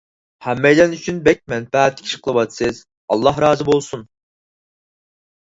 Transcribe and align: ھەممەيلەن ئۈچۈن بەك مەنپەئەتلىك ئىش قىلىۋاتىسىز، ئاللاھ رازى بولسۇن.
ھەممەيلەن 0.43 0.95
ئۈچۈن 0.95 1.19
بەك 1.27 1.43
مەنپەئەتلىك 1.53 2.07
ئىش 2.09 2.15
قىلىۋاتىسىز، 2.29 2.81
ئاللاھ 3.17 3.43
رازى 3.45 3.69
بولسۇن. 3.71 4.09